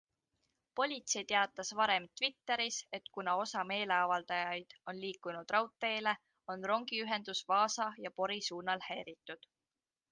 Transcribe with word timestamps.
Politsei 0.77 1.21
teatas 1.31 1.71
varem 1.79 2.07
Twitteris, 2.21 2.79
et 2.99 3.11
kuna 3.19 3.35
osa 3.43 3.63
meeleavaldajaid 3.73 4.75
on 4.93 5.01
liikunud 5.05 5.55
raudteele, 5.57 6.17
on 6.55 6.69
rongiühendus 6.73 7.47
Vaasa 7.55 7.91
ja 8.07 8.11
Pori 8.21 8.41
suunal 8.51 8.87
häiritud. 8.89 9.51